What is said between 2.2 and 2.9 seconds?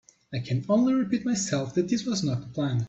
not the plan.